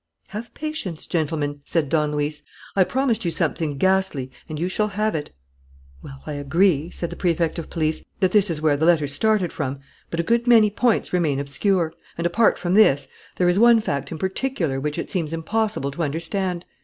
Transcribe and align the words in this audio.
"Have 0.29 0.51
patience, 0.55 1.05
gentlemen," 1.05 1.61
said 1.63 1.87
Don 1.87 2.13
Luis. 2.13 2.41
"I 2.75 2.83
promised 2.83 3.23
you 3.23 3.29
something 3.29 3.77
ghastly; 3.77 4.31
and 4.49 4.57
you 4.57 4.67
shall 4.67 4.87
have 4.87 5.13
it." 5.13 5.29
"Well, 6.01 6.23
I 6.25 6.33
agree," 6.33 6.89
said 6.89 7.11
the 7.11 7.15
Prefect 7.15 7.59
of 7.59 7.69
Police, 7.69 8.03
"that 8.19 8.31
this 8.31 8.49
is 8.49 8.63
where 8.63 8.75
the 8.75 8.87
letters 8.87 9.13
started 9.13 9.53
from. 9.53 9.79
But 10.09 10.19
a 10.19 10.23
good 10.23 10.47
many 10.47 10.71
points 10.71 11.13
remain 11.13 11.39
obscure; 11.39 11.93
and, 12.17 12.25
apart 12.25 12.57
from 12.57 12.73
this, 12.73 13.07
there 13.35 13.47
is 13.47 13.59
one 13.59 13.79
fact 13.79 14.11
in 14.11 14.17
particular 14.17 14.79
which 14.79 14.97
it 14.97 15.11
seems 15.11 15.33
impossible 15.33 15.91
to 15.91 16.01
understand. 16.01 16.65